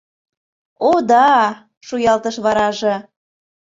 —О 0.89 0.91
да,— 1.09 1.29
шуялтыш 1.87 2.35
вараже. 2.45 2.95